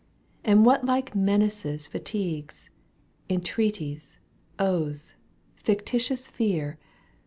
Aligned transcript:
And 0.43 0.65
what 0.65 0.83
like 0.83 1.13
menaces 1.15 1.85
fatigues, 1.85 2.71
Entreaties, 3.29 4.17
oaths, 4.57 5.13
fictitious 5.53 6.27
fear. 6.27 6.79